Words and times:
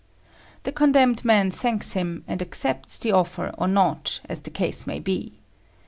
The 0.63 0.71
condemned 0.71 1.23
man 1.23 1.51
thanks 1.51 1.93
him 1.93 2.23
and 2.27 2.41
accepts 2.41 2.97
the 2.97 3.11
offer 3.11 3.53
or 3.59 3.67
not, 3.67 4.19
as 4.27 4.41
the 4.41 4.49
case 4.49 4.87
may 4.87 4.97
be. 4.97 5.37